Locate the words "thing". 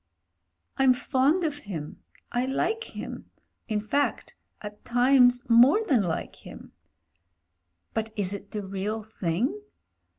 9.03-9.61